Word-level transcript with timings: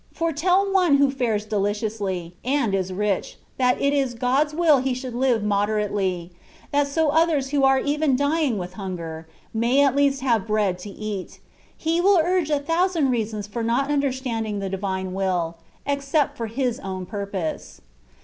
For 0.11 0.33
tell 0.33 0.65
one 0.73 0.95
who 0.95 1.11
fares 1.11 1.45
deliriously, 1.45 2.33
and 2.43 2.73
it 2.73 2.89
rich, 2.89 3.37
that 3.57 3.79
it 3.79 3.93
is 3.93 4.15
God^s 4.15 4.51
will 4.51 4.79
he 4.79 4.95
should 4.95 5.13
live 5.13 5.43
mode 5.43 5.69
rately, 5.69 6.31
that 6.71 6.87
so 6.87 7.09
others 7.09 7.49
who 7.51 7.63
are 7.63 7.77
even 7.77 8.15
dying 8.15 8.57
with 8.57 8.73
hunger, 8.73 9.27
may 9.53 9.81
at 9.83 9.95
least 9.95 10.21
have 10.21 10.47
bread 10.47 10.79
to 10.79 10.89
eat. 10.89 11.39
He 11.77 12.01
will 12.01 12.17
urge 12.17 12.49
a 12.49 12.59
thoussmd 12.59 13.11
reasons 13.11 13.45
for 13.45 13.61
not 13.61 13.91
understanding 13.91 14.57
the 14.57 14.69
divine 14.69 15.13
will, 15.13 15.57
except 15.85 16.35
for 16.35 16.47
his 16.47 16.79
own 16.79 17.05
purpose. 17.05 17.81